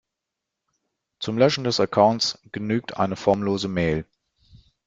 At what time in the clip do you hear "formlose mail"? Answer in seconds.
3.15-4.07